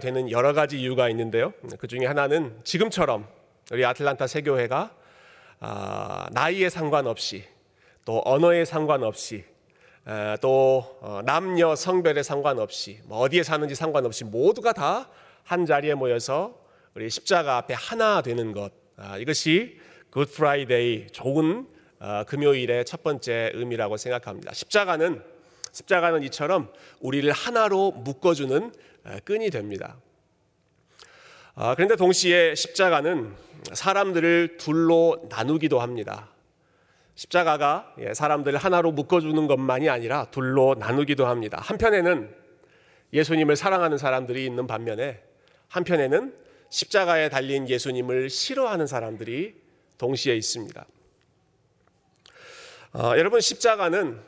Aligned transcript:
되는 0.00 0.28
여러 0.30 0.52
가지 0.52 0.80
이유가 0.80 1.08
있는데요. 1.10 1.52
그 1.78 1.86
중에 1.86 2.06
하나는 2.06 2.58
지금처럼 2.64 3.28
우리 3.70 3.84
아틀란타 3.84 4.26
새교회가 4.26 4.94
아, 5.60 6.26
나이에 6.32 6.68
상관없이 6.68 7.44
또 8.04 8.20
언어에 8.24 8.64
상관없이 8.64 9.44
또 10.40 10.98
어, 11.00 11.20
남녀 11.24 11.76
성별에 11.76 12.22
상관없이 12.22 12.98
뭐 13.04 13.18
어디에 13.18 13.42
사는지 13.42 13.74
상관없이 13.74 14.24
모두가 14.24 14.72
다 14.72 15.08
한 15.44 15.66
자리에 15.66 15.94
모여서 15.94 16.58
우리 16.94 17.10
십자가 17.10 17.58
앞에 17.58 17.74
하나 17.74 18.22
되는 18.22 18.52
것 18.52 18.72
아, 18.96 19.18
이것이 19.18 19.78
Good 20.10 20.26
Friday 20.32 21.08
좋은 21.08 21.68
어, 22.00 22.24
금요일의 22.26 22.84
첫 22.84 23.02
번째 23.02 23.50
의미라고 23.54 23.96
생각합니다. 23.96 24.52
십자가는 24.54 25.22
십자가는 25.72 26.22
이처럼 26.24 26.72
우리를 27.00 27.30
하나로 27.32 27.90
묶어주는 27.90 28.72
끈이 29.24 29.50
됩니다. 29.50 29.98
아, 31.54 31.74
그런데 31.74 31.96
동시에 31.96 32.54
십자가는 32.54 33.34
사람들을 33.72 34.56
둘로 34.58 35.26
나누기도 35.30 35.80
합니다. 35.80 36.30
십자가가 37.14 37.94
예, 38.00 38.12
사람들을 38.12 38.58
하나로 38.58 38.92
묶어주는 38.92 39.46
것만이 39.46 39.88
아니라 39.88 40.26
둘로 40.30 40.74
나누기도 40.78 41.26
합니다. 41.26 41.58
한편에는 41.60 42.34
예수님을 43.12 43.54
사랑하는 43.54 43.98
사람들이 43.98 44.44
있는 44.44 44.66
반면에 44.66 45.22
한편에는 45.68 46.34
십자가에 46.70 47.28
달린 47.28 47.68
예수님을 47.68 48.30
싫어하는 48.30 48.88
사람들이 48.88 49.54
동시에 49.96 50.34
있습니다. 50.34 50.84
어, 52.94 53.12
여러분 53.16 53.40
십자가는 53.40 54.20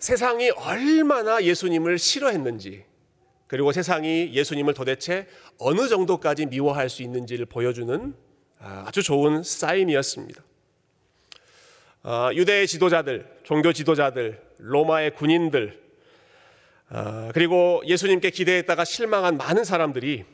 세상이 0.00 0.50
얼마나 0.50 1.42
예수님을 1.42 1.98
싫어했는지 1.98 2.84
그리고 3.48 3.72
세상이 3.72 4.30
예수님을 4.34 4.74
도대체 4.74 5.26
어느 5.58 5.88
정도까지 5.88 6.46
미워할 6.46 6.88
수 6.88 7.02
있는지를 7.02 7.46
보여주는 7.46 8.14
아, 8.60 8.84
아주 8.86 9.02
좋은 9.02 9.42
사인이었습니다. 9.42 10.42
어, 12.04 12.30
유대의 12.34 12.66
지도자들, 12.66 13.26
종교 13.42 13.72
지도자들, 13.72 14.40
로마의 14.58 15.14
군인들, 15.14 15.80
어, 16.90 17.30
그리고 17.34 17.82
예수님께 17.86 18.30
기대했다가 18.30 18.84
실망한 18.84 19.36
많은 19.36 19.64
사람들이 19.64 20.24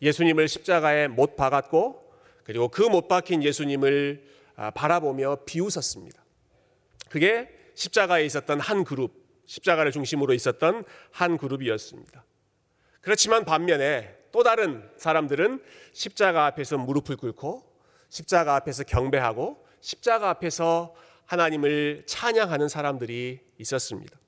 예수님을 0.00 0.48
십자가에 0.48 1.08
못 1.08 1.36
박았고, 1.36 2.02
그리고 2.44 2.68
그 2.68 2.82
못 2.82 3.08
박힌 3.08 3.42
예수님을 3.42 4.24
아, 4.56 4.70
바라보며 4.70 5.38
비웃었습니다. 5.46 6.22
그게 7.08 7.48
십자가에 7.74 8.24
있었던 8.26 8.60
한 8.60 8.84
그룹, 8.84 9.12
십자가를 9.46 9.90
중심으로 9.90 10.32
있었던 10.34 10.84
한 11.10 11.36
그룹이었습니다. 11.36 12.24
그렇지만 13.04 13.44
반면에 13.44 14.16
또 14.32 14.42
다른 14.42 14.82
사람들은 14.96 15.62
십자가 15.92 16.46
앞에서 16.46 16.78
무릎을 16.78 17.16
꿇고 17.16 17.62
십자가 18.08 18.56
앞에서 18.56 18.84
경배하고 18.84 19.64
십자가 19.80 20.30
앞에서 20.30 20.94
하나님을 21.26 22.04
찬양하는 22.06 22.68
사람들이 22.68 23.40
있었습니다. 23.58 24.18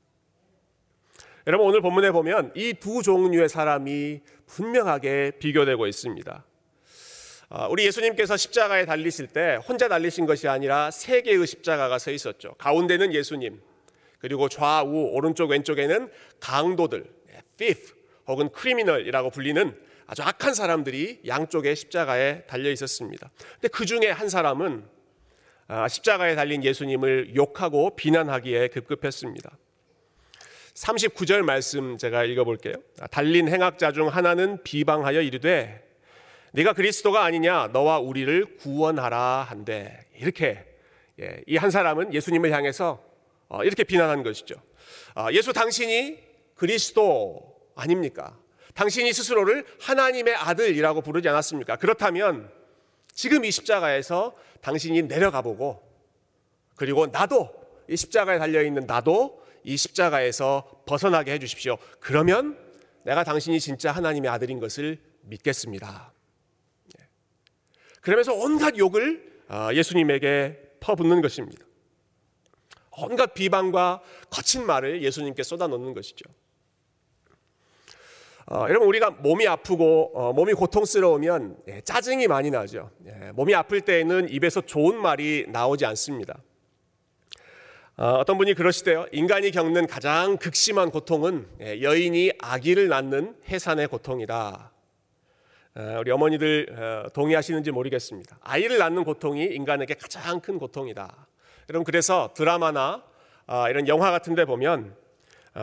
여러분 1.47 1.67
오늘 1.67 1.81
본문에 1.81 2.11
보면 2.11 2.53
이 2.55 2.75
두 2.75 3.03
종류의 3.03 3.49
사람이 3.49 4.21
분명하게 4.47 5.33
비교되고 5.39 5.87
있습니다. 5.87 6.45
아, 7.49 7.67
우리 7.69 7.87
예수님께서 7.87 8.37
십자가에 8.37 8.85
달리실 8.85 9.29
때 9.29 9.59
혼자 9.67 9.89
달리신 9.89 10.27
것이 10.27 10.49
아니라 10.49 10.91
세 10.91 11.23
개의 11.23 11.47
십자가가 11.47 11.99
서 11.99 12.11
있었죠. 12.11 12.55
가운데는 12.59 13.15
예수님, 13.15 13.63
그리고 14.19 14.49
좌우 14.49 15.11
오른쪽 15.13 15.51
왼쪽에는 15.51 16.11
강도들, 16.41 17.07
thief 17.57 17.96
혹은 18.27 18.51
크리미널이라고 18.51 19.31
불리는 19.31 19.77
아주 20.07 20.23
악한 20.23 20.55
사람들이 20.55 21.23
양쪽에 21.27 21.75
십자가에 21.75 22.43
달려 22.47 22.71
있었습니다. 22.71 23.31
근데 23.55 23.69
그 23.69 23.87
중에 23.87 24.11
한 24.11 24.29
사람은 24.29 24.85
아, 25.69 25.89
십자가에 25.89 26.37
달린 26.37 26.63
예수님을 26.63 27.35
욕하고 27.35 27.97
비난하기에 27.97 28.69
급급했습니다. 28.69 29.59
39절 30.75 31.43
말씀 31.43 31.99
제가 31.99 32.25
읽어볼게요. 32.25 32.75
아, 33.01 33.07
달린 33.09 33.49
행악자 33.49 33.93
중 33.93 34.09
하나는 34.09 34.63
비방하여 34.63 35.23
이르되 35.23 35.85
네가 36.53 36.73
그리스도가 36.75 37.25
아니냐 37.25 37.71
너와 37.73 37.99
우리를 37.99 38.57
구원하라 38.59 39.47
한데 39.49 40.07
이렇게 40.17 40.65
예, 41.21 41.43
이한 41.47 41.71
사람은 41.71 42.15
예수님을 42.15 42.53
향해서 42.53 43.03
어, 43.49 43.65
이렇게 43.65 43.85
비난한 43.85 44.23
것이죠. 44.23 44.55
아, 45.15 45.33
예수 45.33 45.53
당신이 45.53 46.19
그리스도 46.55 47.56
아닙니까? 47.77 48.37
당신이 48.75 49.13
스스로를 49.13 49.65
하나님의 49.81 50.35
아들이라고 50.35 51.03
부르지 51.03 51.29
않았습니까? 51.29 51.77
그렇다면 51.77 52.51
지금 53.15 53.45
이 53.45 53.51
십자가에서 53.51 54.37
당신이 54.61 55.03
내려가 55.03 55.41
보고 55.41 55.83
그리고 56.75 57.07
나도 57.07 57.51
이 57.89 57.97
십자가에 57.97 58.39
달려 58.39 58.63
있는 58.63 58.85
나도 58.87 59.43
이 59.63 59.77
십자가에서 59.77 60.83
벗어나게 60.87 61.33
해 61.33 61.39
주십시오. 61.39 61.79
그러면 62.01 62.59
내가 63.05 63.25
당신이 63.25 63.61
진짜 63.61 63.93
하나님의 63.93 64.31
아들인 64.31 64.61
것을 64.61 64.99
믿겠습니다. 65.23 66.13
예. 66.99 67.09
그러면서 68.01 68.35
온갖 68.35 68.77
욕을 68.77 69.41
아, 69.49 69.73
예수님에게 69.73 70.77
퍼붓는 70.81 71.23
것입니다. 71.23 71.65
온갖 72.99 73.35
비방과 73.35 74.03
거친 74.31 74.67
말을 74.67 75.03
예수님께 75.03 75.43
쏟아놓는 75.43 75.95
것이죠. 75.95 76.25
어, 78.49 78.67
여러분 78.69 78.87
우리가 78.87 79.11
몸이 79.11 79.49
아프고 79.49 80.13
어, 80.15 80.33
몸이 80.33 80.53
고통스러우면 80.53 81.57
예, 81.67 81.81
짜증이 81.81 82.29
많이 82.29 82.53
나죠. 82.53 82.91
예, 83.05 83.33
몸이 83.33 83.53
아플 83.57 83.81
때에는 83.81 84.29
입에서 84.29 84.61
좋은 84.61 85.03
말이 85.03 85.47
나오지 85.49 85.85
않습니다. 85.85 86.39
어, 87.97 88.23
떤 88.25 88.39
분이 88.39 88.55
그러시대요. 88.55 89.07
인간이 89.11 89.51
겪는 89.51 89.89
가장 89.89 90.37
극심한 90.37 90.93
고통은 90.93 91.49
예, 91.61 91.83
여인이 91.83 92.35
아기를 92.39 92.87
낳는 92.87 93.35
해산의 93.49 93.89
고통이다. 93.89 94.71
어, 95.75 95.97
우리 95.99 96.13
어머니들 96.13 96.69
어, 96.71 97.09
동의하시는지 97.15 97.73
모르겠습니다. 97.73 98.39
아이를 98.43 98.79
낳는 98.79 99.03
고통이 99.03 99.43
인간에게 99.43 99.95
가장 99.95 100.39
큰 100.39 100.61
고통이다. 100.61 101.27
여러분 101.69 101.85
그래서 101.85 102.31
드라마나 102.37 103.03
어, 103.49 103.69
이런 103.69 103.89
영화 103.89 104.13
같은 104.13 104.37
데 104.37 104.45
보면 104.45 104.95
어, 104.95 105.06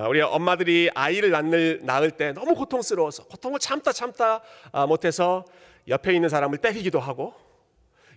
우리 0.08 0.22
엄마들이 0.22 0.90
아이를 0.96 1.30
낳을, 1.30 1.80
낳을 1.84 2.12
때 2.12 2.34
너무 2.34 2.56
고통스러워서 2.56 3.26
고통을 3.26 3.60
참다 3.60 3.92
참다 3.92 4.42
아, 4.72 4.88
못해서 4.88 5.46
옆에 5.88 6.16
있는 6.16 6.30
사람을 6.30 6.58
때리기도 6.58 7.00
하고 7.00 7.36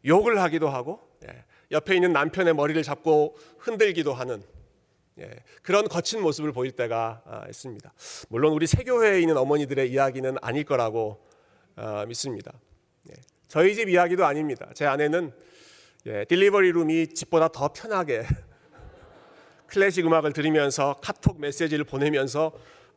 욕을 0.07 0.41
하기도 0.41 0.71
하고 0.71 1.01
예, 1.29 1.45
옆에 1.73 1.95
있는 1.95 2.13
남편의 2.13 2.55
머리를 2.55 2.83
잡고 2.83 3.37
흔들기도 3.59 4.15
하는 4.15 4.43
예, 5.19 5.31
그런 5.63 5.87
거친 5.87 6.23
모습을 6.23 6.53
보일 6.53 6.73
때가 6.73 7.23
아, 7.27 7.45
있습니다. 7.49 7.93
물론 8.31 8.53
우리 8.53 8.67
세교회에 8.67 9.21
있는 9.21 9.37
어머니들의 9.37 9.91
이야기는 9.91 10.37
아닐 10.41 10.65
거라고 10.65 11.27
아, 11.75 12.07
믿습니다. 12.07 12.53
예, 13.11 13.15
저희 13.49 13.75
집 13.75 13.91
이야기도 13.91 14.25
아닙니다. 14.25 14.71
제 14.75 14.87
아내는 14.87 15.33
딜리버리 16.29 16.73
룸이 16.73 17.09
집보다 17.09 17.49
더 17.49 17.69
편하게 17.69 18.23
클래식 19.69 20.07
음악을 20.07 20.33
들으면서 20.33 20.97
카톡 21.03 21.41
메시지를 21.41 21.85
보내면서 21.85 22.53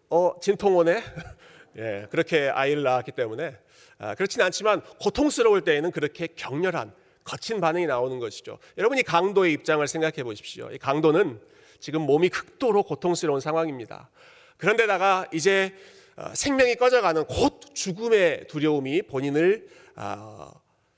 어 0.10 0.34
진통 0.42 0.76
오네 0.78 1.04
예 1.78 2.08
그렇게 2.10 2.50
아이를 2.50 2.84
낳았기 2.84 3.12
때문에 3.12 3.58
아, 4.00 4.16
그렇진 4.16 4.42
않지만 4.42 4.82
고통스러울 5.02 5.62
때에는 5.62 5.92
그렇게 5.92 6.28
격렬한 6.36 6.94
거친 7.24 7.62
반응이 7.62 7.86
나오는 7.86 8.18
것이죠. 8.20 8.58
여러분이 8.78 9.04
강도의 9.04 9.54
입장을 9.54 9.86
생각해 9.88 10.24
보십시오. 10.24 10.70
이 10.72 10.78
강도는 10.78 11.40
지금 11.80 12.02
몸이 12.02 12.30
극도로 12.30 12.84
고통스러운 12.84 13.40
상황입니다. 13.40 14.10
그런데다가 14.58 15.28
이제 15.34 15.76
어, 16.16 16.32
생명이 16.34 16.76
꺼져가는 16.76 17.24
곧 17.26 17.62
죽음의 17.74 18.48
두려움이 18.48 19.04
본인을 19.04 19.68
아, 19.96 20.52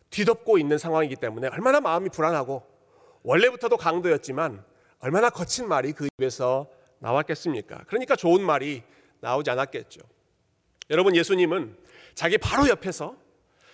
뒤덮고 0.10 0.58
있는 0.58 0.78
상황이기 0.78 1.16
때문에 1.16 1.48
얼마나 1.48 1.80
마음이 1.80 2.10
불안하고 2.10 2.64
원래부터도 3.24 3.78
강도였지만 3.78 4.64
얼마나 5.02 5.30
거친 5.30 5.68
말이 5.68 5.94
그 5.94 6.08
입에서 6.18 6.70
나왔겠습니까? 7.00 7.86
그러니까 7.88 8.16
좋은 8.16 8.42
말이 8.44 8.84
나오지 9.20 9.50
않았겠죠. 9.50 10.02
여러분, 10.90 11.16
예수님은 11.16 11.78
자기 12.14 12.38
바로 12.38 12.68
옆에서 12.70 13.18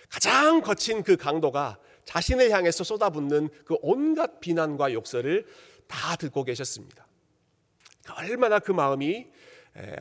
가장 0.08 0.62
거친 0.62 1.02
그 1.02 1.16
강도가 1.16 1.78
자신을 2.04 2.50
향해서 2.50 2.84
쏟아붓는 2.84 3.50
그 3.66 3.76
온갖 3.82 4.40
비난과 4.40 4.94
욕설을 4.94 5.46
다 5.86 6.16
듣고 6.16 6.44
계셨습니다. 6.44 7.06
얼마나 8.16 8.58
그 8.58 8.72
마음이 8.72 9.26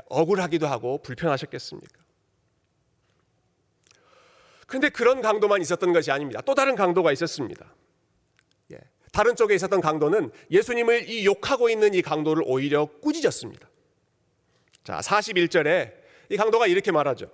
억울하기도 0.08 0.66
하고 0.66 1.02
불편하셨겠습니까? 1.02 2.02
그런데 4.66 4.90
그런 4.90 5.22
강도만 5.22 5.62
있었던 5.62 5.92
것이 5.92 6.12
아닙니다. 6.12 6.42
또 6.42 6.56
다른 6.56 6.76
강도가 6.76 7.12
있었습니다. 7.12 7.74
다른 9.12 9.36
쪽에 9.36 9.56
있었던 9.56 9.82
강도는 9.82 10.32
예수님을 10.52 11.10
이 11.10 11.26
욕하고 11.26 11.70
있는 11.70 11.94
이 11.94 12.02
강도를 12.02 12.44
오히려 12.46 12.86
꾸짖었습니다. 13.02 13.68
자, 14.84 15.00
41절에 15.00 15.94
이 16.30 16.38
강도가 16.38 16.68
이렇게 16.68 16.92
말하죠. 16.92 17.30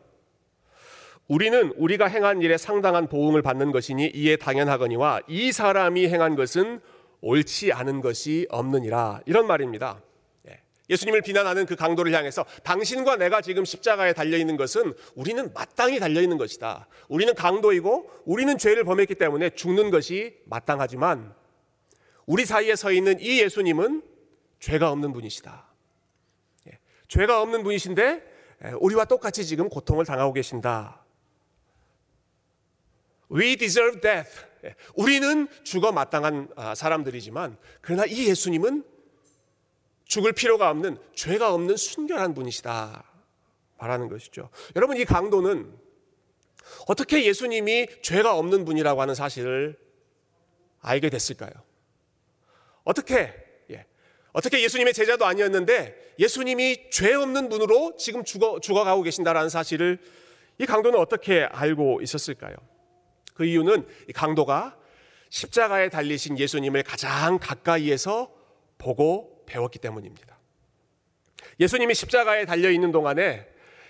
우리는 1.27 1.71
우리가 1.77 2.07
행한 2.07 2.41
일에 2.41 2.57
상당한 2.57 3.07
보응을 3.07 3.41
받는 3.41 3.71
것이니 3.71 4.11
이에 4.13 4.35
당연하거니와 4.35 5.21
이 5.27 5.51
사람이 5.51 6.07
행한 6.07 6.35
것은 6.35 6.81
옳지 7.21 7.71
않은 7.71 8.01
것이 8.01 8.45
없느니라 8.49 9.21
이런 9.25 9.47
말입니다. 9.47 10.01
예. 10.49 10.59
예수님을 10.89 11.21
비난하는 11.21 11.65
그 11.65 11.77
강도를 11.77 12.13
향해서 12.13 12.45
당신과 12.63 13.15
내가 13.15 13.39
지금 13.39 13.63
십자가에 13.63 14.11
달려 14.13 14.37
있는 14.37 14.57
것은 14.57 14.93
우리는 15.15 15.53
마땅히 15.53 15.99
달려 15.99 16.21
있는 16.21 16.37
것이다. 16.37 16.87
우리는 17.07 17.33
강도이고 17.33 18.09
우리는 18.25 18.57
죄를 18.57 18.83
범했기 18.83 19.15
때문에 19.15 19.51
죽는 19.51 19.91
것이 19.91 20.37
마땅하지만 20.45 21.33
우리 22.25 22.45
사이에 22.45 22.75
서 22.75 22.91
있는 22.91 23.19
이 23.19 23.39
예수님은 23.41 24.03
죄가 24.59 24.91
없는 24.91 25.13
분이시다. 25.13 25.65
예. 26.67 26.79
죄가 27.07 27.41
없는 27.41 27.63
분이신데 27.63 28.33
예, 28.65 28.71
우리와 28.79 29.05
똑같이 29.05 29.45
지금 29.45 29.69
고통을 29.69 30.05
당하고 30.05 30.33
계신다. 30.33 31.03
We 33.31 33.57
deserve 33.57 33.99
death. 33.99 34.45
예, 34.63 34.75
우리는 34.95 35.47
죽어 35.63 35.91
마땅한 35.91 36.49
아, 36.55 36.75
사람들이지만 36.75 37.57
그러나 37.81 38.05
이 38.05 38.29
예수님은 38.29 38.85
죽을 40.05 40.31
필요가 40.31 40.69
없는 40.69 40.97
죄가 41.15 41.53
없는 41.53 41.75
순결한 41.75 42.33
분이시다. 42.33 43.03
말하는 43.77 44.07
것이죠. 44.07 44.49
여러분 44.75 44.95
이 44.97 45.03
강도는 45.03 45.77
어떻게 46.87 47.25
예수님이 47.25 47.87
죄가 48.01 48.37
없는 48.37 48.63
분이라고 48.63 49.01
하는 49.01 49.15
사실을 49.15 49.77
알게 50.79 51.09
됐을까요? 51.09 51.51
어떻게 52.83 53.33
예. 53.71 53.85
어떻게 54.31 54.61
예수님의 54.61 54.93
제자도 54.93 55.25
아니었는데 55.25 56.13
예수님이 56.19 56.89
죄 56.89 57.13
없는 57.13 57.49
분으로 57.49 57.95
지금 57.97 58.23
죽어 58.23 58.59
죽어가고 58.59 59.03
계신다라는 59.03 59.49
사실을 59.49 59.99
이 60.59 60.65
강도는 60.65 60.99
어떻게 60.99 61.43
알고 61.43 62.01
있었을까요? 62.01 62.55
그 63.33 63.45
이유는 63.45 63.87
강도가 64.13 64.77
십자가에 65.29 65.89
달리신 65.89 66.37
예수님을 66.37 66.83
가장 66.83 67.39
가까이에서 67.39 68.31
보고 68.77 69.43
배웠기 69.47 69.79
때문입니다. 69.79 70.37
예수님이 71.59 71.95
십자가에 71.95 72.45
달려 72.45 72.69
있는 72.69 72.91
동안에 72.91 73.47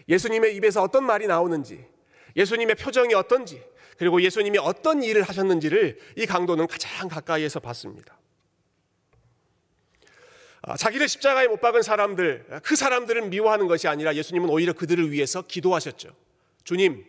예수님의 0.08 0.56
입에서 0.56 0.82
어떤 0.82 1.06
말이 1.06 1.28
나오는지, 1.28 1.86
예수님의 2.36 2.76
표정이 2.76 3.14
어떤지, 3.14 3.62
그리고 3.98 4.22
예수님이 4.22 4.58
어떤 4.58 5.04
일을 5.04 5.24
하셨는지를 5.24 6.00
이 6.18 6.26
강도는 6.26 6.68
가장 6.68 7.08
가까이에서 7.08 7.60
봤습니다. 7.60 8.18
아, 10.66 10.78
자기를 10.78 11.10
십자가에 11.10 11.48
못 11.48 11.60
박은 11.60 11.82
사람들, 11.82 12.62
그 12.64 12.78
사람들을 12.78 13.24
미워하는 13.24 13.68
것이 13.68 13.90
아니라 13.90 14.16
예수님은 14.16 14.50
오히려 14.50 14.72
그들을 14.72 15.12
위해서 15.12 15.42
기도하셨죠. 15.42 16.16
주님, 16.64 17.06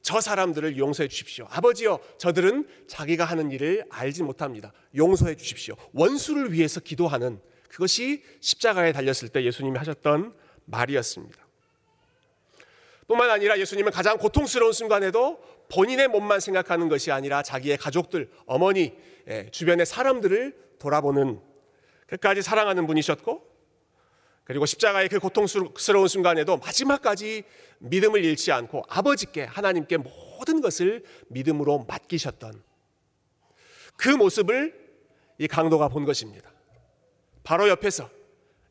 저 0.00 0.22
사람들을 0.22 0.78
용서해 0.78 1.08
주십시오. 1.08 1.46
아버지여, 1.50 2.00
저들은 2.16 2.66
자기가 2.88 3.26
하는 3.26 3.50
일을 3.50 3.84
알지 3.90 4.22
못합니다. 4.22 4.72
용서해 4.96 5.34
주십시오. 5.34 5.76
원수를 5.92 6.52
위해서 6.52 6.80
기도하는 6.80 7.40
그것이 7.68 8.22
십자가에 8.40 8.92
달렸을 8.92 9.28
때 9.28 9.44
예수님이 9.44 9.76
하셨던 9.76 10.32
말이었습니다. 10.64 11.44
뿐만 13.06 13.28
아니라 13.28 13.58
예수님은 13.58 13.92
가장 13.92 14.16
고통스러운 14.16 14.72
순간에도 14.72 15.42
본인의 15.70 16.08
몸만 16.08 16.40
생각하는 16.40 16.88
것이 16.88 17.12
아니라 17.12 17.42
자기의 17.42 17.76
가족들, 17.76 18.30
어머니, 18.46 18.94
예, 19.28 19.50
주변의 19.50 19.84
사람들을 19.84 20.56
돌아보는 20.78 21.40
끝까지 22.14 22.42
사랑하는 22.42 22.86
분이셨고 22.86 23.54
그리고 24.44 24.66
십자가의 24.66 25.08
그 25.08 25.18
고통스러운 25.18 26.06
순간에도 26.06 26.58
마지막까지 26.58 27.44
믿음을 27.78 28.24
잃지 28.24 28.52
않고 28.52 28.84
아버지께 28.88 29.44
하나님께 29.44 29.96
모든 29.98 30.60
것을 30.60 31.04
믿음으로 31.28 31.86
맡기셨던 31.88 32.62
그 33.96 34.08
모습을 34.10 34.84
이 35.38 35.48
강도가 35.48 35.88
본 35.88 36.04
것입니다. 36.04 36.52
바로 37.42 37.68
옆에서 37.68 38.10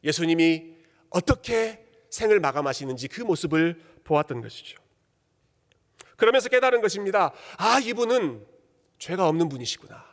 예수님이 0.03 0.75
어떻게 1.09 1.85
생을 2.09 2.39
마감하시는지 2.39 3.07
그 3.07 3.21
모습을 3.21 3.81
보았던 4.03 4.41
것이죠. 4.41 4.81
그러면서 6.17 6.49
깨달은 6.49 6.81
것입니다. 6.81 7.33
아, 7.57 7.79
이분은 7.79 8.45
죄가 8.99 9.27
없는 9.27 9.49
분이시구나. 9.49 10.12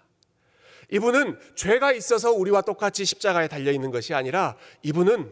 이분은 0.92 1.38
죄가 1.54 1.92
있어서 1.92 2.32
우리와 2.32 2.62
똑같이 2.62 3.04
십자가에 3.04 3.48
달려 3.48 3.70
있는 3.70 3.90
것이 3.90 4.14
아니라 4.14 4.56
이분은 4.82 5.30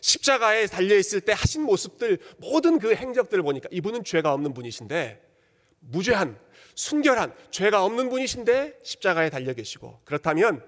십자가에 0.00 0.66
달려 0.66 0.96
있을 0.96 1.20
때 1.20 1.32
하신 1.32 1.62
모습들 1.62 2.18
모든 2.38 2.78
그 2.78 2.94
행적들을 2.94 3.42
보니까 3.42 3.68
이분은 3.72 4.04
죄가 4.04 4.32
없는 4.32 4.52
분이신데 4.54 5.20
무죄한 5.80 6.38
순결한 6.74 7.34
죄가 7.50 7.84
없는 7.84 8.08
분이신데 8.08 8.80
십자가에 8.82 9.30
달려 9.30 9.52
계시고 9.54 10.00
그렇다면 10.04 10.62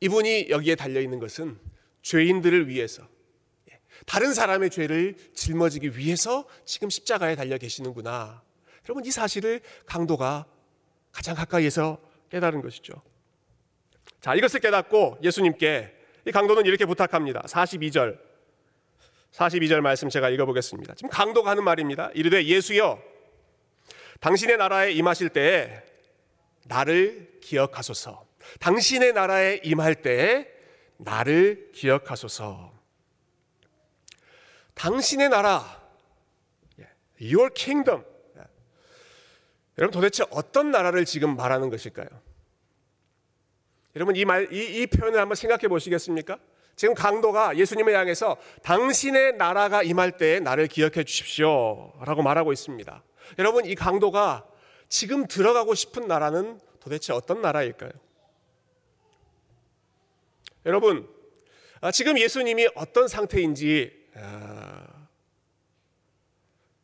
이분이 0.00 0.48
여기에 0.50 0.76
달려 0.76 1.00
있는 1.00 1.18
것은 1.18 1.58
죄인들을 2.02 2.68
위해서 2.68 3.06
예, 3.70 3.80
다른 4.06 4.32
사람의 4.32 4.70
죄를 4.70 5.16
짊어지기 5.34 5.96
위해서 5.98 6.46
지금 6.64 6.88
십자가에 6.88 7.36
달려 7.36 7.58
계시는구나. 7.58 8.42
여러분 8.86 9.04
이 9.04 9.10
사실을 9.10 9.60
강도가 9.84 10.46
가장 11.12 11.34
가까이에서 11.34 12.00
깨달은 12.30 12.62
것이죠. 12.62 13.02
자, 14.28 14.34
이것을 14.34 14.60
깨닫고 14.60 15.20
예수님께 15.22 15.90
이 16.26 16.32
강도는 16.32 16.66
이렇게 16.66 16.84
부탁합니다. 16.84 17.40
42절 17.46 18.18
42절 19.32 19.80
말씀 19.80 20.10
제가 20.10 20.28
읽어보겠습니다. 20.28 20.96
지금 20.96 21.08
강도가 21.08 21.52
하는 21.52 21.64
말입니다. 21.64 22.10
이르되 22.12 22.44
예수여, 22.44 23.02
당신의 24.20 24.58
나라에 24.58 24.92
임하실 24.92 25.30
때에 25.30 25.82
나를 26.66 27.38
기억하소서. 27.40 28.26
당신의 28.60 29.14
나라에 29.14 29.60
임할 29.64 29.94
때에 29.94 30.46
나를 30.98 31.70
기억하소서. 31.72 32.74
당신의 34.74 35.30
나라, 35.30 35.82
your 37.18 37.48
kingdom. 37.54 38.04
여러분 39.78 39.90
도대체 39.90 40.22
어떤 40.28 40.70
나라를 40.70 41.06
지금 41.06 41.34
말하는 41.34 41.70
것일까요? 41.70 42.27
여러분 43.96 44.16
이 44.16 44.24
말, 44.24 44.52
이, 44.52 44.82
이 44.82 44.86
표현을 44.86 45.18
한번 45.18 45.34
생각해 45.34 45.68
보시겠습니까? 45.68 46.38
지금 46.76 46.94
강도가 46.94 47.56
예수님을 47.56 47.92
향해서 47.92 48.36
당신의 48.62 49.36
나라가 49.36 49.82
임할 49.82 50.16
때에 50.16 50.38
나를 50.38 50.68
기억해 50.68 51.02
주십시오. 51.02 51.92
라고 52.04 52.22
말하고 52.22 52.52
있습니다. 52.52 53.02
여러분, 53.40 53.64
이 53.64 53.74
강도가 53.74 54.46
지금 54.88 55.26
들어가고 55.26 55.74
싶은 55.74 56.06
나라는 56.06 56.60
도대체 56.78 57.12
어떤 57.12 57.42
나라일까요? 57.42 57.90
여러분, 60.66 61.08
아, 61.80 61.90
지금 61.90 62.16
예수님이 62.16 62.68
어떤 62.76 63.08
상태인지 63.08 63.92
아, 64.14 64.86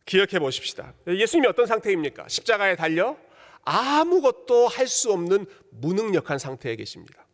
기억해 0.06 0.40
보십시다. 0.40 0.92
예수님이 1.06 1.46
어떤 1.46 1.66
상태입니까? 1.66 2.26
십자가에 2.28 2.74
달려 2.76 3.16
아무것도 3.64 4.68
할 4.68 4.86
수 4.86 5.12
없는 5.12 5.46
무능력한 5.70 6.38
상태에 6.38 6.76
계십니다. 6.76 7.26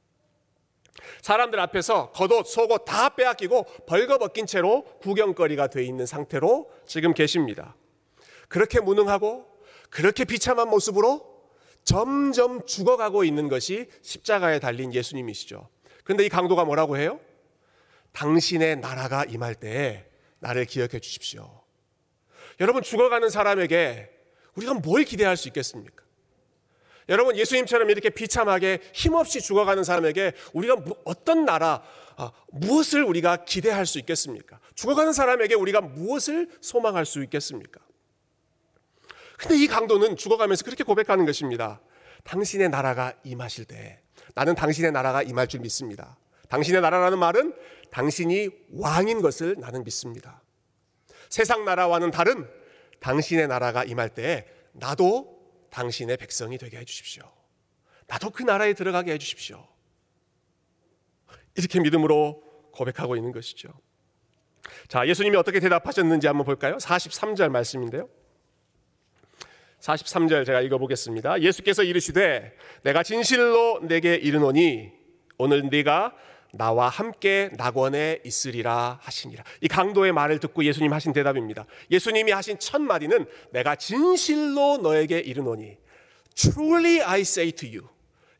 사람들 1.22 1.58
앞에서 1.60 2.10
겉옷, 2.12 2.46
속옷 2.46 2.84
다 2.84 3.10
빼앗기고 3.10 3.64
벌거벗긴 3.86 4.46
채로 4.46 4.84
구경거리가 5.00 5.66
돼 5.68 5.84
있는 5.84 6.06
상태로 6.06 6.70
지금 6.86 7.12
계십니다. 7.12 7.74
그렇게 8.48 8.80
무능하고 8.80 9.46
그렇게 9.90 10.24
비참한 10.24 10.68
모습으로 10.68 11.28
점점 11.84 12.64
죽어가고 12.66 13.24
있는 13.24 13.48
것이 13.48 13.88
십자가에 14.02 14.58
달린 14.60 14.94
예수님이시죠. 14.94 15.68
그런데 16.04 16.24
이 16.24 16.28
강도가 16.28 16.64
뭐라고 16.64 16.96
해요? 16.96 17.20
당신의 18.12 18.76
나라가 18.76 19.24
임할 19.24 19.54
때에 19.54 20.06
나를 20.38 20.64
기억해 20.64 21.00
주십시오. 21.00 21.62
여러분 22.60 22.82
죽어가는 22.82 23.28
사람에게 23.30 24.10
우리가 24.56 24.74
뭘 24.74 25.04
기대할 25.04 25.36
수 25.36 25.48
있겠습니까? 25.48 26.04
여러분 27.10 27.36
예수님처럼 27.36 27.90
이렇게 27.90 28.08
비참하게 28.08 28.78
힘없이 28.94 29.40
죽어가는 29.40 29.82
사람에게 29.82 30.32
우리가 30.52 30.76
어떤 31.04 31.44
나라 31.44 31.82
아, 32.16 32.30
무엇을 32.52 33.02
우리가 33.02 33.44
기대할 33.44 33.84
수 33.84 33.98
있겠습니까? 33.98 34.60
죽어가는 34.76 35.12
사람에게 35.12 35.54
우리가 35.54 35.80
무엇을 35.80 36.48
소망할 36.60 37.04
수 37.04 37.22
있겠습니까? 37.24 37.80
근데 39.38 39.56
이 39.56 39.66
강도는 39.66 40.16
죽어가면서 40.16 40.64
그렇게 40.64 40.84
고백하는 40.84 41.26
것입니다. 41.26 41.80
당신의 42.24 42.68
나라가 42.68 43.14
임하실 43.24 43.64
때 43.64 44.00
나는 44.34 44.54
당신의 44.54 44.92
나라가 44.92 45.22
임할 45.22 45.48
줄 45.48 45.60
믿습니다. 45.60 46.16
당신의 46.48 46.80
나라라는 46.80 47.18
말은 47.18 47.54
당신이 47.90 48.50
왕인 48.74 49.22
것을 49.22 49.56
나는 49.58 49.82
믿습니다. 49.82 50.42
세상 51.28 51.64
나라와는 51.64 52.10
다른 52.10 52.46
당신의 53.00 53.48
나라가 53.48 53.82
임할 53.82 54.10
때 54.10 54.46
나도 54.72 55.39
당신의 55.70 56.16
백성이 56.16 56.58
되게 56.58 56.78
해주십시오. 56.78 57.22
나도 58.06 58.30
그 58.30 58.42
나라에 58.42 58.74
들어가게 58.74 59.12
해주십시오. 59.12 59.66
이렇게 61.56 61.80
믿음으로 61.80 62.42
고백하고 62.72 63.16
있는 63.16 63.32
것이죠. 63.32 63.68
자, 64.88 65.06
예수님이 65.06 65.36
어떻게 65.36 65.60
대답하셨는지 65.60 66.26
한번 66.26 66.44
볼까요? 66.44 66.76
43절 66.76 67.50
말씀인데요. 67.50 68.08
43절 69.80 70.44
제가 70.44 70.60
읽어보겠습니다. 70.60 71.40
예수께서 71.40 71.82
이르시되 71.82 72.54
내가 72.82 73.02
진실로 73.02 73.80
내게 73.82 74.14
이르노니 74.14 74.92
오늘 75.38 75.68
네가 75.70 76.14
나와 76.52 76.88
함께 76.88 77.50
낙원에 77.56 78.20
있으리라 78.24 78.98
하시니라. 79.02 79.44
이 79.60 79.68
강도의 79.68 80.12
말을 80.12 80.40
듣고 80.40 80.64
예수님 80.64 80.92
하신 80.92 81.12
대답입니다. 81.12 81.66
예수님이 81.90 82.32
하신 82.32 82.58
첫 82.58 82.80
마디는 82.80 83.26
내가 83.52 83.76
진실로 83.76 84.78
너에게 84.78 85.18
이르노니 85.18 85.78
truly 86.34 87.02
I 87.02 87.20
say 87.20 87.52
to 87.52 87.68
you. 87.68 87.88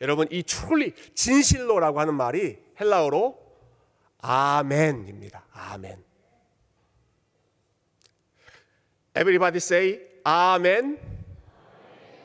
여러분 0.00 0.26
이 0.30 0.42
truly 0.42 0.92
진실로라고 1.14 2.00
하는 2.00 2.14
말이 2.14 2.58
헬라어로 2.80 3.38
아멘입니다. 4.18 5.46
아멘. 5.52 6.02
Everybody 9.16 9.56
say 9.56 10.00
아멘. 10.24 10.98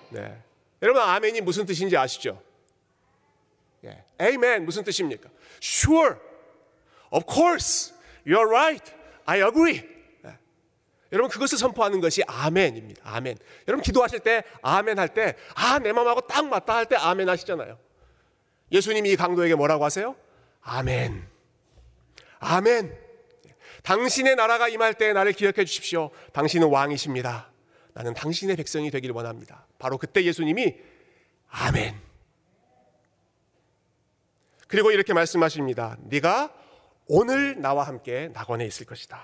네. 0.09 0.41
여러분 0.81 1.01
아멘이 1.01 1.41
무슨 1.41 1.65
뜻인지 1.65 1.97
아시죠? 1.97 2.41
예. 4.19 4.23
Amen 4.25 4.65
무슨 4.65 4.83
뜻입니까? 4.83 5.29
Sure. 5.61 6.15
Of 7.11 7.25
course. 7.31 7.93
You're 8.25 8.47
right. 8.47 8.91
I 9.25 9.41
agree. 9.41 9.81
네. 10.23 10.37
여러분 11.11 11.29
그것을 11.29 11.57
선포하는 11.57 12.01
것이 12.01 12.23
아멘입니다. 12.27 13.01
아멘. 13.05 13.37
여러분 13.67 13.83
기도하실 13.83 14.19
때 14.19 14.43
아멘 14.61 14.99
할 14.99 15.09
때 15.13 15.35
아 15.55 15.79
내 15.79 15.91
마음하고 15.91 16.21
딱 16.21 16.47
맞다 16.47 16.75
할 16.75 16.85
때 16.85 16.95
아멘 16.95 17.29
하시잖아요. 17.29 17.77
예수님이 18.71 19.11
이 19.11 19.15
강도에게 19.15 19.55
뭐라고 19.55 19.85
하세요? 19.85 20.15
아멘. 20.61 21.27
아멘. 22.39 22.97
당신의 23.83 24.35
나라가 24.35 24.67
임할 24.67 24.95
때 24.95 25.13
나를 25.13 25.33
기억해 25.33 25.63
주십시오. 25.65 26.09
당신은 26.33 26.67
왕이십니다. 26.69 27.51
나는 27.93 28.13
당신의 28.15 28.55
백성이 28.55 28.89
되기를 28.89 29.13
원합니다. 29.15 29.67
바로 29.77 29.97
그때 29.99 30.23
예수님이 30.23 30.75
아멘. 31.49 31.95
그리고 34.75 34.91
이렇게 34.91 35.13
말씀하십니다. 35.13 35.95
네가 36.01 36.53
오늘 37.07 37.61
나와 37.61 37.87
함께 37.87 38.29
낙원에 38.33 38.65
있을 38.65 38.85
것이다. 38.85 39.23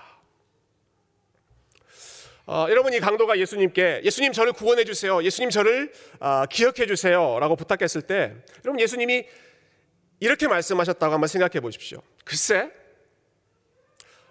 어, 2.46 2.66
여러분 2.70 2.94
이 2.94 3.00
강도가 3.00 3.38
예수님께 3.38 4.00
예수님 4.02 4.32
저를 4.32 4.54
구원해 4.54 4.84
주세요. 4.84 5.22
예수님 5.22 5.50
저를 5.50 5.92
어, 6.20 6.46
기억해 6.46 6.86
주세요라고 6.86 7.56
부탁했을 7.56 8.00
때 8.00 8.34
여러분 8.64 8.80
예수님이 8.80 9.26
이렇게 10.20 10.48
말씀하셨다고 10.48 11.12
한번 11.12 11.28
생각해 11.28 11.60
보십시오. 11.60 12.00
글쎄 12.24 12.72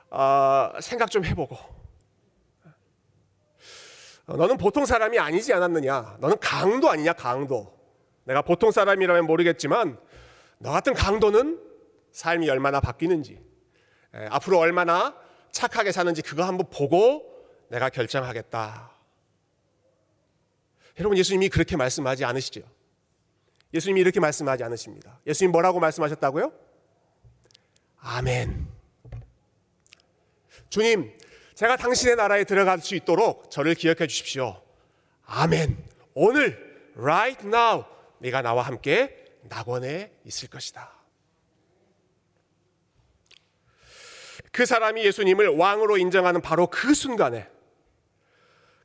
어, 0.09 0.71
생각 0.81 1.11
좀 1.11 1.23
해보고 1.23 1.55
어, 4.25 4.37
너는 4.37 4.57
보통 4.57 4.87
사람이 4.87 5.19
아니지 5.19 5.53
않았느냐? 5.53 6.17
너는 6.19 6.37
강도 6.39 6.89
아니냐? 6.89 7.13
강도. 7.13 7.79
내가 8.23 8.41
보통 8.41 8.71
사람이라면 8.71 9.27
모르겠지만 9.27 9.99
너 10.61 10.71
같은 10.71 10.93
강도는 10.93 11.59
삶이 12.11 12.49
얼마나 12.49 12.79
바뀌는지 12.79 13.41
에, 14.13 14.25
앞으로 14.29 14.59
얼마나 14.59 15.15
착하게 15.51 15.91
사는지 15.91 16.21
그거 16.21 16.43
한번 16.43 16.67
보고 16.69 17.25
내가 17.69 17.89
결정하겠다. 17.89 18.91
여러분 20.99 21.17
예수님이 21.17 21.49
그렇게 21.49 21.75
말씀하지 21.77 22.25
않으시죠? 22.25 22.61
예수님이 23.73 24.01
이렇게 24.01 24.19
말씀하지 24.19 24.63
않으십니다. 24.63 25.19
예수님 25.25 25.51
뭐라고 25.51 25.79
말씀하셨다고요? 25.79 26.51
아멘. 27.97 28.67
주님, 30.69 31.17
제가 31.55 31.77
당신의 31.77 32.17
나라에 32.17 32.43
들어갈 32.43 32.79
수 32.79 32.95
있도록 32.95 33.49
저를 33.49 33.73
기억해 33.75 34.07
주십시오. 34.07 34.61
아멘. 35.25 35.77
오늘, 36.13 36.91
right 36.97 37.47
now, 37.47 37.85
네가 38.19 38.41
나와 38.41 38.63
함께 38.63 39.20
낙원에 39.43 40.12
있을 40.25 40.50
것이다. 40.50 40.91
그 44.51 44.65
사람이 44.65 45.03
예수님을 45.05 45.50
왕으로 45.50 45.98
인정하는 45.98 46.41
바로 46.41 46.67
그 46.67 46.93
순간에 46.93 47.50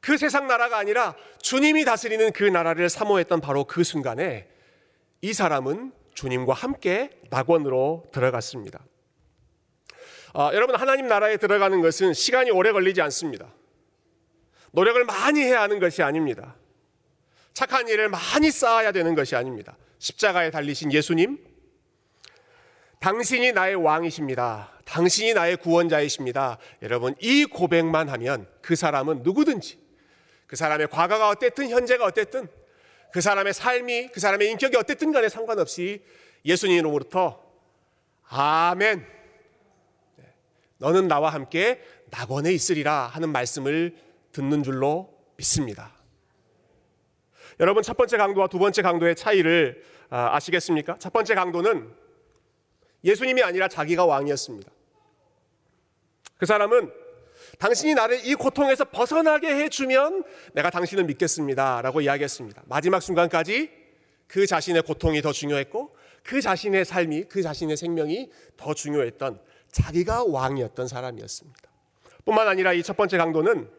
그 0.00 0.16
세상 0.16 0.46
나라가 0.46 0.78
아니라 0.78 1.16
주님이 1.42 1.84
다스리는 1.84 2.32
그 2.32 2.44
나라를 2.44 2.88
사모했던 2.88 3.40
바로 3.40 3.64
그 3.64 3.82
순간에 3.82 4.48
이 5.20 5.32
사람은 5.32 5.92
주님과 6.14 6.54
함께 6.54 7.10
낙원으로 7.30 8.04
들어갔습니다. 8.12 8.84
아, 10.34 10.50
여러분 10.54 10.76
하나님 10.76 11.08
나라에 11.08 11.38
들어가는 11.38 11.80
것은 11.80 12.14
시간이 12.14 12.50
오래 12.50 12.70
걸리지 12.70 13.02
않습니다. 13.02 13.52
노력을 14.70 15.02
많이 15.04 15.40
해야 15.40 15.62
하는 15.62 15.80
것이 15.80 16.02
아닙니다. 16.02 16.54
착한 17.54 17.88
일을 17.88 18.08
많이 18.08 18.50
쌓아야 18.50 18.92
되는 18.92 19.14
것이 19.14 19.34
아닙니다. 19.34 19.76
십자가에 19.98 20.50
달리신 20.50 20.92
예수님, 20.92 21.38
당신이 23.00 23.52
나의 23.52 23.76
왕이십니다. 23.76 24.72
당신이 24.84 25.34
나의 25.34 25.56
구원자이십니다. 25.56 26.58
여러분, 26.82 27.14
이 27.20 27.44
고백만 27.44 28.08
하면 28.08 28.48
그 28.62 28.76
사람은 28.76 29.22
누구든지, 29.22 29.78
그 30.46 30.56
사람의 30.56 30.88
과거가 30.88 31.28
어땠든, 31.28 31.70
현재가 31.70 32.04
어땠든, 32.04 32.48
그 33.12 33.20
사람의 33.20 33.54
삶이, 33.54 34.08
그 34.08 34.20
사람의 34.20 34.50
인격이 34.50 34.76
어땠든 34.76 35.12
간에 35.12 35.28
상관없이 35.28 36.02
예수님으로부터 36.44 37.42
아멘. 38.28 39.06
네, 40.16 40.24
너는 40.78 41.08
나와 41.08 41.30
함께 41.30 41.80
낙원에 42.10 42.52
있으리라 42.52 43.06
하는 43.06 43.30
말씀을 43.30 43.96
듣는 44.32 44.62
줄로 44.62 45.14
믿습니다. 45.36 45.95
여러분 47.58 47.82
첫 47.82 47.96
번째 47.96 48.16
강도와 48.16 48.48
두 48.48 48.58
번째 48.58 48.82
강도의 48.82 49.16
차이를 49.16 49.82
아, 50.10 50.36
아시겠습니까? 50.36 50.96
첫 50.98 51.12
번째 51.12 51.34
강도는 51.34 51.90
예수님이 53.02 53.42
아니라 53.42 53.68
자기가 53.68 54.04
왕이었습니다. 54.04 54.70
그 56.38 56.46
사람은 56.46 56.92
당신이 57.58 57.94
나를 57.94 58.26
이 58.26 58.34
고통에서 58.34 58.84
벗어나게 58.86 59.48
해주면 59.54 60.24
내가 60.52 60.70
당신을 60.70 61.04
믿겠습니다. 61.04 61.80
라고 61.82 62.00
이야기했습니다. 62.00 62.62
마지막 62.66 63.00
순간까지 63.00 63.70
그 64.26 64.46
자신의 64.46 64.82
고통이 64.82 65.22
더 65.22 65.32
중요했고 65.32 65.96
그 66.22 66.40
자신의 66.40 66.84
삶이, 66.84 67.24
그 67.24 67.40
자신의 67.42 67.76
생명이 67.76 68.30
더 68.56 68.74
중요했던 68.74 69.40
자기가 69.70 70.24
왕이었던 70.24 70.88
사람이었습니다. 70.88 71.60
뿐만 72.24 72.48
아니라 72.48 72.72
이 72.72 72.82
첫 72.82 72.96
번째 72.96 73.16
강도는 73.18 73.70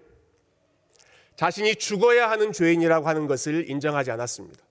자신이 1.38 1.76
죽어야 1.76 2.30
하는 2.30 2.52
죄인이라고 2.52 3.08
하는 3.08 3.28
것을 3.28 3.70
인정하지 3.70 4.12
않았습니다. 4.12 4.64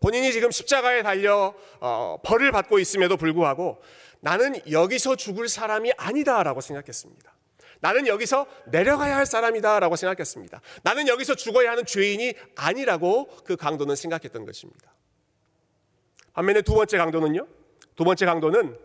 본인이 0.00 0.32
지금 0.32 0.50
십자가에 0.50 1.02
달려 1.02 1.54
어, 1.80 2.18
벌을 2.24 2.50
받고 2.50 2.80
있음에도 2.80 3.16
불구하고 3.16 3.80
나는 4.20 4.60
여기서 4.70 5.14
죽을 5.14 5.48
사람이 5.48 5.92
아니다라고 5.96 6.60
생각했습니다. 6.60 7.32
나는 7.80 8.08
여기서 8.08 8.46
내려가야 8.66 9.16
할 9.16 9.24
사람이다라고 9.24 9.94
생각했습니다. 9.94 10.60
나는 10.82 11.06
여기서 11.06 11.36
죽어야 11.36 11.70
하는 11.70 11.86
죄인이 11.86 12.34
아니라고 12.56 13.26
그 13.44 13.56
강도는 13.56 13.94
생각했던 13.94 14.44
것입니다. 14.44 14.92
반면에 16.32 16.62
두 16.62 16.74
번째 16.74 16.98
강도는요? 16.98 17.46
두 17.94 18.04
번째 18.04 18.26
강도는 18.26 18.76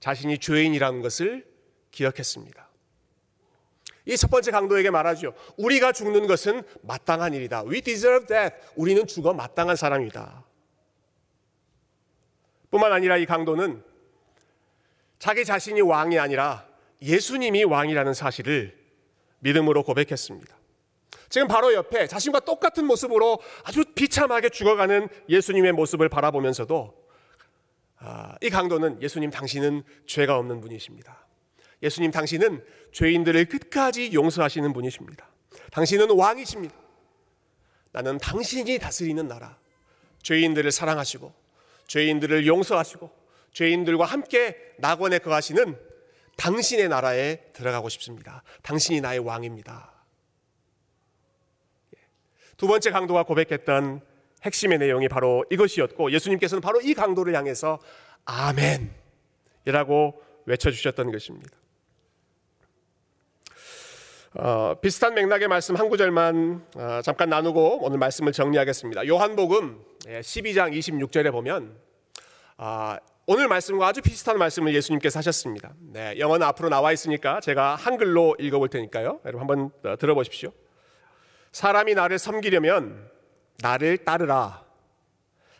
자신이 0.00 0.38
죄인이라는 0.38 1.02
것을 1.02 1.46
기억했습니다. 1.92 2.69
이 4.06 4.16
첫 4.16 4.30
번째 4.30 4.50
강도에게 4.50 4.90
말하죠. 4.90 5.34
우리가 5.56 5.92
죽는 5.92 6.26
것은 6.26 6.62
마땅한 6.82 7.34
일이다. 7.34 7.64
We 7.64 7.80
deserve 7.82 8.26
that. 8.26 8.54
우리는 8.76 9.06
죽어 9.06 9.32
마땅한 9.34 9.76
사람이다. 9.76 10.44
뿐만 12.70 12.92
아니라 12.92 13.16
이 13.16 13.26
강도는 13.26 13.82
자기 15.18 15.44
자신이 15.44 15.80
왕이 15.80 16.18
아니라 16.18 16.66
예수님이 17.02 17.64
왕이라는 17.64 18.14
사실을 18.14 18.78
믿음으로 19.40 19.82
고백했습니다. 19.82 20.56
지금 21.28 21.46
바로 21.46 21.72
옆에 21.74 22.06
자신과 22.06 22.40
똑같은 22.40 22.84
모습으로 22.86 23.38
아주 23.64 23.84
비참하게 23.94 24.48
죽어가는 24.48 25.08
예수님의 25.28 25.72
모습을 25.72 26.08
바라보면서도 26.08 27.00
아, 27.98 28.36
이 28.40 28.48
강도는 28.50 29.02
예수님 29.02 29.30
당신은 29.30 29.82
죄가 30.06 30.36
없는 30.38 30.60
분이십니다. 30.60 31.26
예수님 31.82 32.10
당신은 32.10 32.64
죄인들을 32.92 33.46
끝까지 33.46 34.12
용서하시는 34.12 34.72
분이십니다. 34.72 35.28
당신은 35.72 36.10
왕이십니다. 36.10 36.74
나는 37.92 38.18
당신이 38.18 38.78
다스리는 38.78 39.26
나라, 39.26 39.58
죄인들을 40.22 40.70
사랑하시고 40.70 41.32
죄인들을 41.88 42.46
용서하시고 42.46 43.10
죄인들과 43.52 44.04
함께 44.04 44.56
낙원에 44.78 45.18
거하시는 45.18 45.76
당신의 46.36 46.88
나라에 46.88 47.52
들어가고 47.52 47.88
싶습니다. 47.88 48.42
당신이 48.62 49.00
나의 49.00 49.18
왕입니다. 49.18 49.92
두 52.56 52.66
번째 52.66 52.90
강도가 52.90 53.24
고백했던 53.24 54.00
핵심의 54.42 54.78
내용이 54.78 55.08
바로 55.08 55.44
이것이었고 55.50 56.12
예수님께서는 56.12 56.60
바로 56.60 56.80
이 56.80 56.94
강도를 56.94 57.34
향해서 57.34 57.78
아멘이라고 58.24 58.90
외쳐주셨던 60.46 61.12
것입니다. 61.12 61.59
어, 64.34 64.76
비슷한 64.80 65.14
맥락의 65.14 65.48
말씀 65.48 65.74
한 65.74 65.88
구절만 65.88 66.64
어, 66.76 67.00
잠깐 67.02 67.30
나누고 67.30 67.84
오늘 67.84 67.98
말씀을 67.98 68.30
정리하겠습니다. 68.30 69.08
요한복음 69.08 69.82
12장 70.06 70.72
26절에 70.72 71.32
보면 71.32 71.76
아, 72.56 73.00
오늘 73.26 73.48
말씀과 73.48 73.88
아주 73.88 74.00
비슷한 74.02 74.38
말씀을 74.38 74.72
예수님께서 74.72 75.18
하셨습니다. 75.18 75.74
네, 75.80 76.16
영어는 76.20 76.46
앞으로 76.46 76.68
나와 76.68 76.92
있으니까 76.92 77.40
제가 77.40 77.74
한글로 77.74 78.36
읽어볼 78.38 78.68
테니까요. 78.68 79.18
여러분 79.24 79.40
한번 79.40 79.70
어, 79.82 79.96
들어보십시오. 79.96 80.52
사람이 81.50 81.94
나를 81.94 82.20
섬기려면 82.20 83.10
나를 83.58 83.98
따르라. 83.98 84.64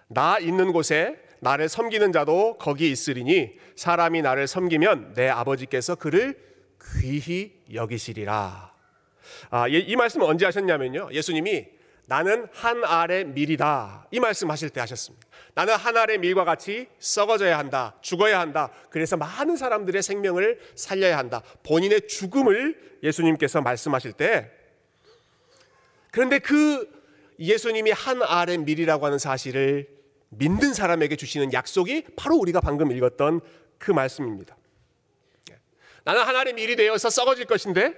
나 0.07 0.39
있는 0.39 0.73
곳에 0.73 1.21
나를 1.41 1.69
섬기는 1.69 2.13
자도 2.13 2.55
거기 2.59 2.89
있으리니 2.93 3.59
사람이 3.75 4.23
나를 4.23 4.47
섬기면 4.47 5.15
내 5.15 5.29
아버지께서 5.29 5.97
그를 5.97 6.50
귀히 7.01 7.61
여기시리라. 7.73 8.73
아, 9.51 9.69
이 9.69 9.97
말씀은 9.97 10.27
언제 10.27 10.45
하셨냐면요. 10.45 11.11
예수님이 11.13 11.67
나는 12.07 12.49
한 12.53 12.83
알의 12.85 13.27
밀이다. 13.27 14.09
이 14.11 14.19
말씀 14.19 14.51
하실 14.51 14.71
때 14.71 14.81
하셨습니다. 14.81 15.29
나는 15.55 15.77
한 15.77 15.97
알의 15.97 16.19
밀과 16.19 16.45
같이 16.45 16.89
썩어져야 16.99 17.57
한다. 17.57 17.95
죽어야 18.01 18.41
한다. 18.41 18.73
그래서 18.91 19.17
많은 19.17 19.57
사람들의 19.57 20.03
생명을 20.03 20.59
살려야 20.75 21.19
한다. 21.19 21.43
본인의 21.63 22.09
죽음을 22.09 22.99
예수님께서 23.03 23.61
말씀하실 23.61 24.15
때 24.15 24.51
그런데 26.11 26.41
그 26.41 26.91
예수님이 27.39 27.93
한 27.93 28.23
알의 28.23 28.59
밀이라고 28.59 29.07
하는 29.07 29.19
사실을 29.19 29.89
믿는 30.31 30.75
사람에게 30.75 31.17
주시는 31.17 31.53
약속이 31.53 32.07
바로 32.17 32.37
우리가 32.37 32.61
방금 32.61 32.91
읽었던 32.91 33.41
그 33.79 33.93
말씀입니다. 33.93 34.57
나는 36.05 36.23
하나님 36.23 36.59
일이 36.59 36.77
되어서 36.77 37.11
썩어질 37.11 37.47
것인데 37.47 37.95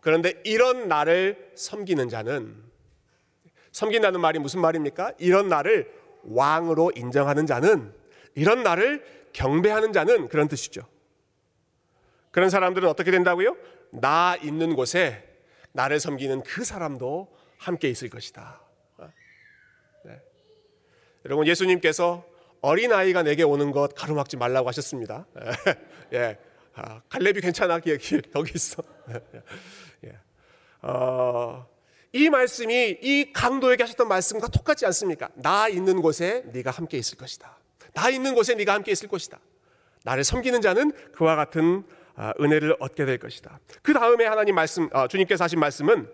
그런데 0.00 0.40
이런 0.44 0.88
나를 0.88 1.52
섬기는 1.54 2.08
자는 2.08 2.72
섬긴다는 3.72 4.20
말이 4.20 4.38
무슨 4.38 4.60
말입니까? 4.60 5.12
이런 5.18 5.48
나를 5.48 5.90
왕으로 6.24 6.92
인정하는 6.94 7.46
자는 7.46 7.92
이런 8.34 8.62
나를 8.62 9.04
경배하는 9.32 9.92
자는 9.92 10.28
그런 10.28 10.48
뜻이죠. 10.48 10.82
그런 12.30 12.50
사람들은 12.50 12.88
어떻게 12.88 13.10
된다고요? 13.10 13.56
나 13.90 14.36
있는 14.42 14.74
곳에 14.74 15.28
나를 15.72 16.00
섬기는 16.00 16.42
그 16.42 16.64
사람도 16.64 17.34
함께 17.58 17.88
있을 17.88 18.08
것이다. 18.10 18.60
네. 20.04 20.20
여러분 21.24 21.46
예수님께서 21.46 22.24
어린 22.60 22.92
아이가 22.92 23.22
내게 23.22 23.42
오는 23.42 23.70
것 23.70 23.94
가로막지 23.94 24.36
말라고 24.36 24.68
하셨습니다. 24.68 25.26
예, 26.12 26.38
아, 26.74 27.00
갈렙이 27.08 27.40
괜찮아 27.40 27.74
여기 27.74 28.20
여기 28.34 28.52
있어. 28.54 28.82
예. 30.04 30.18
어, 30.82 31.66
이 32.12 32.28
말씀이 32.28 32.98
이 33.02 33.32
강도에게 33.32 33.82
하셨던 33.84 34.08
말씀과 34.08 34.48
똑같지 34.48 34.86
않습니까? 34.86 35.28
나 35.34 35.68
있는 35.68 36.00
곳에 36.02 36.44
네가 36.52 36.70
함께 36.70 36.98
있을 36.98 37.18
것이다. 37.18 37.58
나 37.94 38.08
있는 38.08 38.34
곳에 38.34 38.54
네가 38.54 38.74
함께 38.74 38.92
있을 38.92 39.08
것이다. 39.08 39.38
나를 40.04 40.24
섬기는 40.24 40.60
자는 40.60 40.92
그와 41.12 41.36
같은 41.36 41.84
아, 42.14 42.32
은혜를 42.40 42.76
얻게 42.80 43.06
될 43.06 43.18
것이다. 43.18 43.60
그 43.82 43.94
다음에 43.94 44.26
하나님 44.26 44.54
말씀, 44.54 44.88
아, 44.92 45.08
주님께서 45.08 45.44
하신 45.44 45.58
말씀은 45.60 46.08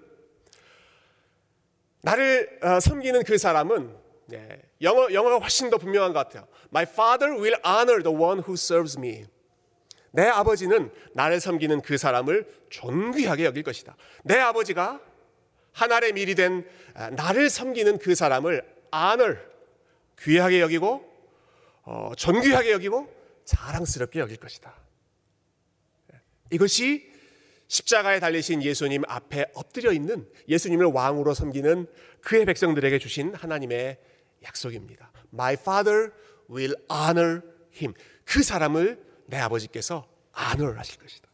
나를 2.02 2.60
어, 2.62 2.80
섬기는 2.80 3.24
그 3.24 3.38
사람은 3.38 3.96
네, 4.26 4.62
영어 4.82 5.12
영어가 5.12 5.38
훨씬 5.38 5.70
더 5.70 5.78
분명한 5.78 6.12
것 6.12 6.18
같아요. 6.20 6.46
My 6.70 6.84
father 6.84 7.34
will 7.34 7.56
honor 7.66 8.02
the 8.02 8.16
one 8.16 8.40
who 8.40 8.54
serves 8.54 8.98
me. 8.98 9.24
내 10.10 10.26
아버지는 10.26 10.90
나를 11.14 11.40
섬기는 11.40 11.80
그 11.82 11.98
사람을 11.98 12.46
존귀하게 12.70 13.44
여길 13.44 13.62
것이다. 13.62 13.96
내 14.24 14.38
아버지가 14.38 15.00
하나의 15.72 16.12
밀이 16.12 16.34
된 16.34 16.66
아, 16.94 17.10
나를 17.10 17.50
섬기는 17.50 17.98
그 17.98 18.14
사람을 18.14 18.62
honor 18.94 19.38
귀하게 20.20 20.60
여기고 20.60 21.04
어, 21.82 22.12
존귀하게 22.16 22.72
여기고 22.72 23.12
자랑스럽게 23.44 24.20
여길 24.20 24.36
것이다. 24.38 24.74
이것이 26.50 27.10
십자가에 27.68 28.18
달리신 28.20 28.62
예수님 28.62 29.02
앞에 29.06 29.46
엎드려 29.54 29.92
있는 29.92 30.26
예수님을 30.48 30.86
왕으로 30.86 31.34
섬기는 31.34 31.86
그의 32.22 32.46
백성들에게 32.46 32.98
주신 32.98 33.34
하나님의 33.34 33.98
약속입니다. 34.44 35.12
My 35.32 35.54
father 35.54 36.10
will 36.50 36.74
honor 36.90 37.42
him. 37.74 37.92
그 38.24 38.42
사람을 38.42 39.07
내 39.28 39.36
아버지께서 39.38 40.08
honor 40.36 40.76
하실 40.76 40.98
것이다. 40.98 41.28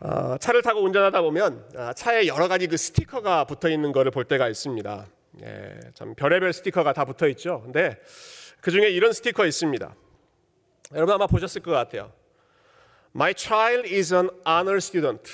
어, 0.00 0.36
차를 0.38 0.62
타고 0.62 0.80
운전하다 0.82 1.20
보면 1.22 1.68
어, 1.76 1.92
차에 1.92 2.26
여러 2.28 2.46
가지 2.48 2.68
그 2.68 2.76
스티커가 2.76 3.44
붙어 3.44 3.68
있는 3.68 3.92
것을 3.92 4.10
볼 4.12 4.24
때가 4.24 4.48
있습니다. 4.48 5.06
예, 5.42 5.80
참 5.94 6.14
별의별 6.14 6.52
스티커가 6.52 6.92
다 6.92 7.04
붙어 7.04 7.26
있죠. 7.28 7.62
근데 7.62 8.00
그 8.60 8.70
중에 8.70 8.90
이런 8.90 9.12
스티커 9.12 9.44
있습니다. 9.44 9.92
여러분 10.94 11.14
아마 11.14 11.26
보셨을 11.26 11.62
것 11.62 11.72
같아요. 11.72 12.12
My 13.14 13.34
child 13.36 13.92
is 13.92 14.14
an 14.14 14.30
honor 14.46 14.76
student. 14.76 15.32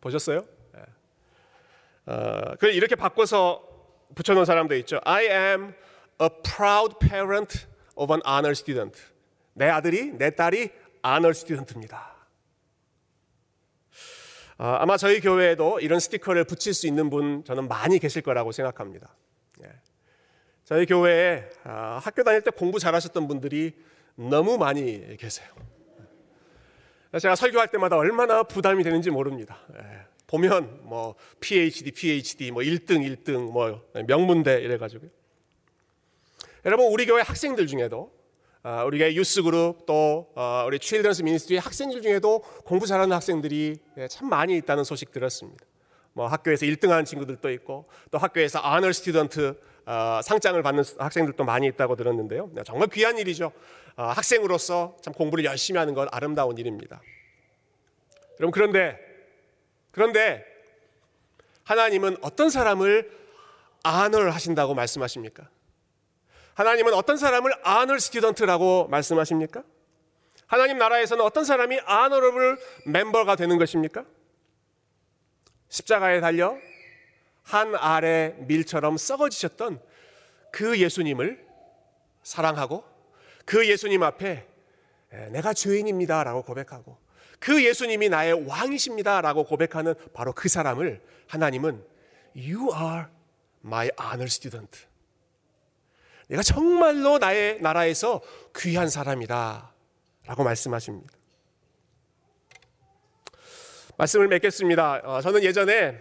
보셨어요? 0.00 0.44
예. 0.76 2.12
어, 2.12 2.54
그 2.60 2.68
이렇게 2.68 2.94
바꿔서 2.94 3.62
붙여놓은 4.14 4.44
사람도 4.44 4.76
있죠. 4.76 5.00
I 5.04 5.24
am 5.24 5.74
a 6.22 6.28
proud 6.44 6.96
parent 7.00 7.66
of 7.96 8.12
an 8.12 8.22
honor 8.26 8.52
student. 8.52 8.98
내 9.54 9.68
아들이 9.68 10.12
내 10.12 10.30
딸이 10.30 10.70
honor 11.04 11.30
student입니다. 11.30 12.14
아, 14.58 14.78
아마 14.80 14.96
저희 14.96 15.20
교회에도 15.20 15.80
이런 15.80 16.00
스티커를 16.00 16.44
붙일 16.44 16.72
수 16.72 16.86
있는 16.86 17.10
분 17.10 17.44
저는 17.44 17.68
많이 17.68 17.98
계실 17.98 18.22
거라고 18.22 18.52
생각합니다. 18.52 19.14
예. 19.64 19.70
저희 20.64 20.86
교회에 20.86 21.48
아, 21.64 22.00
학교 22.02 22.22
다닐 22.22 22.40
때 22.42 22.50
공부 22.50 22.78
잘하셨던 22.78 23.28
분들이 23.28 23.72
너무 24.14 24.56
많이 24.56 25.16
계세요. 25.18 25.46
제가 27.20 27.34
설교할 27.36 27.68
때마다 27.68 27.96
얼마나 27.96 28.42
부담이 28.42 28.82
되는지 28.82 29.10
모릅니다. 29.10 29.58
예. 29.74 30.06
보면 30.26 30.80
뭐 30.82 31.14
PhD, 31.40 31.92
PhD, 31.92 32.50
뭐 32.50 32.62
1등, 32.62 33.06
1등, 33.06 33.52
뭐 33.52 33.82
명문대 34.06 34.60
이래가지고 34.62 35.06
여러분 36.66 36.86
우리 36.86 37.06
교회 37.06 37.22
학생들 37.22 37.68
중에도 37.68 38.12
아, 38.64 38.82
우리 38.82 38.98
가 38.98 39.14
youth 39.14 39.44
group 39.44 39.86
또 39.86 40.32
어, 40.34 40.64
우리 40.66 40.80
children's 40.80 41.22
ministry 41.22 41.58
학생들 41.58 42.02
중에도 42.02 42.40
공부 42.64 42.88
잘하는 42.88 43.14
학생들이 43.14 43.76
예, 43.98 44.08
참 44.08 44.28
많이 44.28 44.56
있다는 44.56 44.82
소식 44.82 45.12
들었습니다. 45.12 45.64
뭐 46.12 46.26
학교에서 46.26 46.66
1등하는 46.66 47.06
친구들도 47.06 47.52
있고 47.52 47.88
또 48.10 48.18
학교에서 48.18 48.58
honor 48.58 48.90
student 48.92 49.54
어, 49.86 50.20
상장을 50.24 50.60
받는 50.60 50.82
학생들도 50.98 51.44
많이 51.44 51.68
있다고 51.68 51.94
들었는데요. 51.94 52.50
네, 52.52 52.62
정말 52.64 52.88
귀한 52.88 53.16
일이죠. 53.16 53.52
어, 53.94 54.02
학생으로서 54.02 54.96
참 55.02 55.14
공부를 55.14 55.44
열심히 55.44 55.78
하는 55.78 55.94
건 55.94 56.08
아름다운 56.10 56.58
일입니다. 56.58 57.00
여러분 58.40 58.50
그런데 58.50 58.98
그런데 59.92 60.44
하나님은 61.62 62.16
어떤 62.22 62.50
사람을 62.50 63.08
honor 63.84 64.18
하신다고 64.28 64.74
말씀하십니까? 64.74 65.48
하나님은 66.56 66.94
어떤 66.94 67.18
사람을 67.18 67.52
honor 67.62 67.98
student라고 67.98 68.88
말씀하십니까? 68.88 69.62
하나님 70.46 70.78
나라에서는 70.78 71.22
어떤 71.22 71.44
사람이 71.44 71.80
honorable 71.80 72.58
member가 72.86 73.36
되는 73.36 73.58
것입니까? 73.58 74.06
십자가에 75.68 76.20
달려 76.20 76.56
한 77.42 77.74
알의 77.74 78.36
밀처럼 78.46 78.96
썩어지셨던 78.96 79.82
그 80.50 80.78
예수님을 80.78 81.46
사랑하고 82.22 82.84
그 83.44 83.68
예수님 83.68 84.02
앞에 84.02 84.46
내가 85.32 85.52
죄인입니다라고 85.52 86.42
고백하고 86.42 86.96
그 87.38 87.62
예수님이 87.62 88.08
나의 88.08 88.46
왕이십니다라고 88.46 89.44
고백하는 89.44 89.94
바로 90.14 90.32
그 90.32 90.48
사람을 90.48 91.02
하나님은 91.28 91.84
You 92.34 92.70
are 92.74 93.06
my 93.62 93.90
honor 94.00 94.24
student. 94.24 94.86
내가 96.28 96.42
정말로 96.42 97.18
나의 97.18 97.60
나라에서 97.60 98.20
귀한 98.56 98.88
사람이다. 98.88 99.72
라고 100.26 100.44
말씀하십니다. 100.44 101.12
말씀을 103.96 104.28
맺겠습니다. 104.28 105.02
어, 105.04 105.20
저는 105.20 105.42
예전에 105.42 105.98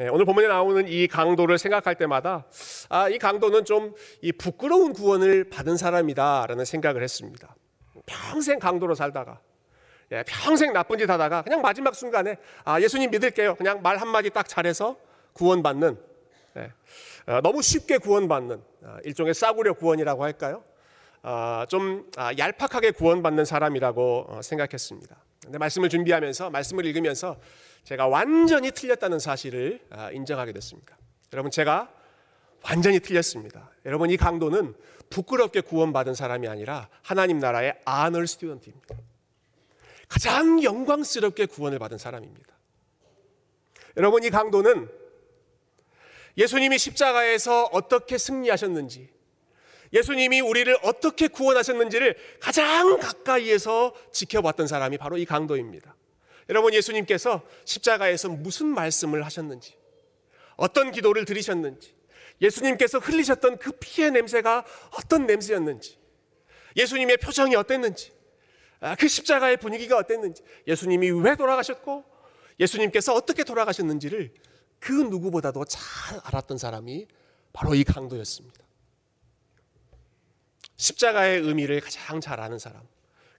예, 0.00 0.08
오늘 0.08 0.24
본문에 0.24 0.48
나오는 0.48 0.88
이 0.88 1.06
강도를 1.06 1.56
생각할 1.58 1.94
때마다 1.96 2.46
아, 2.88 3.08
이 3.08 3.18
강도는 3.18 3.64
좀 3.64 3.94
이 4.22 4.32
부끄러운 4.32 4.92
구원을 4.92 5.50
받은 5.50 5.76
사람이다라는 5.76 6.64
생각을 6.64 7.02
했습니다. 7.02 7.54
평생 8.06 8.58
강도로 8.58 8.94
살다가 8.94 9.40
예, 10.12 10.24
평생 10.26 10.72
나쁜 10.72 10.98
짓 10.98 11.08
하다가 11.08 11.42
그냥 11.42 11.62
마지막 11.62 11.94
순간에 11.94 12.36
아, 12.64 12.80
예수님 12.80 13.10
믿을게요. 13.10 13.54
그냥 13.56 13.82
말 13.82 13.98
한마디 13.98 14.30
딱 14.30 14.48
잘해서 14.48 14.96
구원받는 15.34 15.98
너무 17.42 17.62
쉽게 17.62 17.98
구원받는 17.98 18.62
어, 18.82 18.96
일종의 19.04 19.34
싸구려 19.34 19.74
구원이라고 19.74 20.22
할까요? 20.22 20.62
좀 21.68 22.10
아, 22.16 22.32
얄팍하게 22.36 22.90
구원받는 22.92 23.44
사람이라고 23.44 24.40
생각했습니다. 24.42 25.16
근데 25.42 25.58
말씀을 25.58 25.88
준비하면서 25.88 26.50
말씀을 26.50 26.84
읽으면서 26.86 27.38
제가 27.84 28.08
완전히 28.08 28.70
틀렸다는 28.70 29.18
사실을 29.18 29.80
아, 29.90 30.10
인정하게 30.10 30.52
됐습니다. 30.52 30.96
여러분 31.32 31.50
제가 31.50 31.90
완전히 32.62 33.00
틀렸습니다. 33.00 33.70
여러분 33.84 34.10
이 34.10 34.16
강도는 34.16 34.74
부끄럽게 35.10 35.60
구원받은 35.60 36.14
사람이 36.14 36.48
아니라 36.48 36.88
하나님 37.02 37.38
나라의 37.38 37.78
아널 37.84 38.26
스튜던트입니다. 38.26 38.96
가장 40.08 40.62
영광스럽게 40.62 41.46
구원을 41.46 41.78
받은 41.78 41.98
사람입니다. 41.98 42.54
여러분 43.96 44.24
이 44.24 44.30
강도는 44.30 44.88
예수님이 46.36 46.78
십자가에서 46.78 47.64
어떻게 47.72 48.18
승리하셨는지 48.18 49.08
예수님이 49.92 50.40
우리를 50.40 50.76
어떻게 50.82 51.28
구원하셨는지를 51.28 52.16
가장 52.40 52.98
가까이에서 52.98 53.94
지켜봤던 54.12 54.66
사람이 54.66 54.98
바로 54.98 55.16
이 55.16 55.24
강도입니다. 55.24 55.94
여러분 56.48 56.74
예수님께서 56.74 57.42
십자가에서 57.64 58.28
무슨 58.28 58.66
말씀을 58.66 59.24
하셨는지 59.24 59.76
어떤 60.56 60.90
기도를 60.90 61.24
드리셨는지 61.24 61.94
예수님께서 62.40 62.98
흘리셨던 62.98 63.58
그 63.58 63.72
피의 63.72 64.10
냄새가 64.10 64.64
어떤 64.98 65.26
냄새였는지 65.26 65.98
예수님의 66.76 67.18
표정이 67.18 67.54
어땠는지 67.54 68.12
아, 68.80 68.96
그 68.96 69.08
십자가의 69.08 69.56
분위기가 69.58 69.96
어땠는지 69.96 70.42
예수님이 70.66 71.10
왜 71.10 71.36
돌아가셨고 71.36 72.04
예수님께서 72.60 73.14
어떻게 73.14 73.44
돌아가셨는지를 73.44 74.32
그 74.78 74.92
누구보다도 74.92 75.64
잘 75.64 76.20
알았던 76.24 76.58
사람이 76.58 77.06
바로 77.52 77.74
이 77.74 77.84
강도였습니다. 77.84 78.60
십자가의 80.76 81.40
의미를 81.40 81.80
가장 81.80 82.20
잘 82.20 82.40
아는 82.40 82.58
사람, 82.58 82.82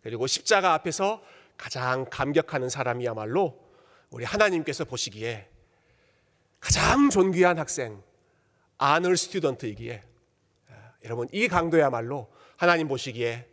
그리고 0.02 0.26
십자가 0.28 0.74
앞에서 0.74 1.22
가장 1.58 2.06
감격하는 2.10 2.70
사람이야말로 2.70 3.60
우리 4.10 4.24
하나님께서 4.24 4.86
보시기에 4.86 5.50
가장 6.60 7.10
존귀한 7.10 7.60
학생, 7.60 8.02
honor 8.78 9.18
student이기에 9.18 10.04
여러분 11.04 11.28
이 11.32 11.48
강도야말로 11.48 12.32
하나님 12.58 12.88
보시기에 12.88 13.48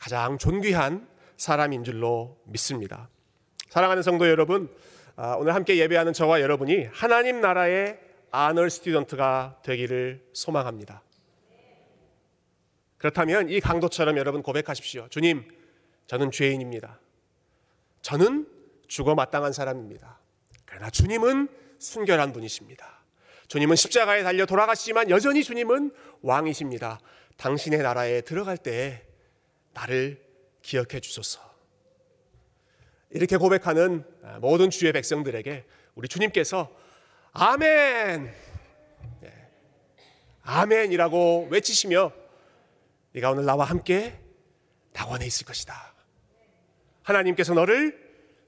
가장 0.00 0.38
존귀한 0.38 1.08
사람인 1.36 1.84
줄로 1.84 2.40
믿습니다. 2.44 3.08
사랑하는 3.68 4.02
성도 4.02 4.28
여러분, 4.28 4.68
아, 4.68 5.03
오늘 5.16 5.54
함께 5.54 5.76
예배하는 5.78 6.12
저와 6.12 6.40
여러분이 6.40 6.88
하나님 6.92 7.40
나라의 7.40 8.00
honor 8.30 8.68
student가 8.68 9.60
되기를 9.62 10.24
소망합니다. 10.32 11.02
그렇다면 12.98 13.48
이 13.48 13.60
강도처럼 13.60 14.16
여러분 14.16 14.42
고백하십시오. 14.42 15.08
주님, 15.10 15.46
저는 16.06 16.30
죄인입니다. 16.32 16.98
저는 18.02 18.48
죽어 18.88 19.14
마땅한 19.14 19.52
사람입니다. 19.52 20.18
그러나 20.64 20.90
주님은 20.90 21.48
순결한 21.78 22.32
분이십니다. 22.32 23.04
주님은 23.46 23.76
십자가에 23.76 24.22
달려 24.22 24.46
돌아가시지만 24.46 25.10
여전히 25.10 25.44
주님은 25.44 25.92
왕이십니다. 26.22 26.98
당신의 27.36 27.80
나라에 27.80 28.22
들어갈 28.22 28.56
때 28.56 29.06
나를 29.74 30.20
기억해 30.62 30.98
주소서. 31.00 31.53
이렇게 33.14 33.36
고백하는 33.36 34.04
모든 34.40 34.70
주의 34.70 34.92
백성들에게 34.92 35.64
우리 35.94 36.08
주님께서 36.08 36.68
아멘, 37.32 38.32
네. 39.20 39.48
아멘이라고 40.42 41.48
외치시며 41.48 42.12
네가 43.12 43.30
오늘 43.30 43.44
나와 43.44 43.64
함께 43.64 44.18
낙원에 44.92 45.24
있을 45.26 45.46
것이다. 45.46 45.94
하나님께서 47.04 47.54
너를 47.54 48.02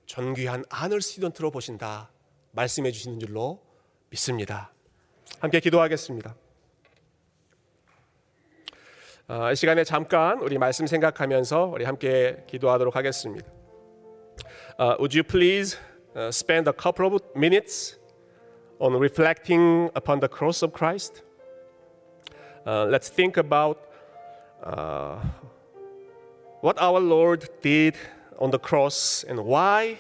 존귀한 0.06 0.64
아널 0.68 1.00
스튜던트로 1.00 1.52
보신다. 1.52 2.10
말씀해 2.50 2.90
주시는 2.90 3.20
줄로 3.20 3.62
믿습니다. 4.10 4.72
함께 5.38 5.60
기도하겠습니다. 5.60 6.34
어, 9.28 9.52
이 9.52 9.56
시간에 9.56 9.84
잠깐 9.84 10.40
우리 10.40 10.58
말씀 10.58 10.88
생각하면서 10.88 11.66
우리 11.66 11.84
함께 11.84 12.44
기도하도록 12.48 12.96
하겠습니다. 12.96 13.55
Uh, 14.78 14.94
would 15.00 15.14
you 15.14 15.24
please 15.24 15.78
uh, 16.14 16.30
spend 16.30 16.68
a 16.68 16.72
couple 16.72 17.16
of 17.16 17.22
minutes 17.34 17.96
on 18.78 18.92
reflecting 18.92 19.88
upon 19.94 20.20
the 20.20 20.28
cross 20.28 20.60
of 20.60 20.74
Christ? 20.74 21.22
Uh, 22.66 22.84
let's 22.84 23.08
think 23.08 23.38
about 23.38 23.80
uh, 24.62 25.18
what 26.60 26.76
our 26.78 27.00
Lord 27.00 27.48
did 27.62 27.96
on 28.38 28.50
the 28.50 28.58
cross 28.58 29.24
and 29.26 29.46
why 29.46 29.96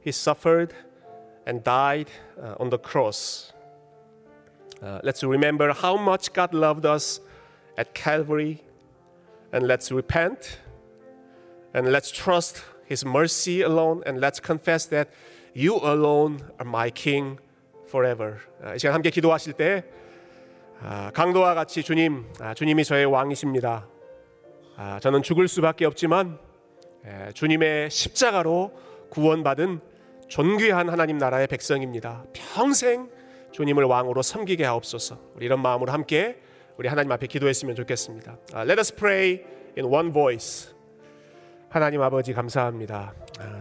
he 0.00 0.12
suffered 0.12 0.72
and 1.44 1.64
died 1.64 2.08
uh, 2.40 2.54
on 2.60 2.70
the 2.70 2.78
cross. 2.78 3.52
Uh, 4.80 5.00
let's 5.02 5.24
remember 5.24 5.72
how 5.72 5.96
much 5.96 6.32
God 6.32 6.54
loved 6.54 6.86
us 6.86 7.18
at 7.76 7.94
Calvary, 7.94 8.62
and 9.52 9.66
let's 9.66 9.90
repent, 9.90 10.60
and 11.72 11.90
let's 11.90 12.12
trust 12.12 12.62
His 12.90 13.06
mercy 13.06 13.62
alone, 13.62 14.02
and 14.06 14.20
let's 14.20 14.40
confess 14.44 14.88
that 14.90 15.10
you 15.56 15.76
alone 15.82 16.38
are 16.60 16.68
my 16.68 16.90
King 16.90 17.38
forever. 17.88 18.38
이 18.74 18.78
시간 18.78 18.94
함께 18.94 19.10
기도하실 19.10 19.54
때 19.54 19.84
아, 20.82 21.10
강도와 21.14 21.54
같이 21.54 21.82
주님, 21.82 22.26
아, 22.40 22.52
주님이 22.52 22.84
저의 22.84 23.06
왕이십니다. 23.06 23.88
아, 24.76 24.98
저는 25.00 25.22
죽을 25.22 25.48
수밖에 25.48 25.86
없지만 25.86 26.38
에, 27.06 27.32
주님의 27.32 27.90
십자가로 27.90 28.72
구원받은 29.10 29.80
존귀한 30.28 30.88
하나님 30.88 31.16
나라의 31.16 31.46
백성입니다. 31.46 32.24
평생 32.32 33.08
주님을 33.52 33.84
왕으로 33.84 34.20
섬기게 34.20 34.64
하옵소서. 34.64 35.18
우리 35.36 35.46
이런 35.46 35.62
마음으로 35.62 35.92
함께 35.92 36.38
우리 36.76 36.88
하나님 36.88 37.12
앞에 37.12 37.28
기도했으면 37.28 37.76
좋겠습니다. 37.76 38.36
아, 38.52 38.62
let 38.62 38.78
us 38.78 38.94
pray 38.94 39.44
in 39.78 39.86
one 39.86 40.12
voice. 40.12 40.73
하나님 41.74 42.00
아버지 42.02 42.32
감사합니다. 42.32 43.12
아, 43.40 43.60